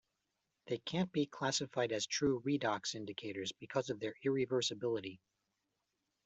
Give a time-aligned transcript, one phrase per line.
[0.65, 5.19] They can't be classified as true redox indicators because of their irreversibility.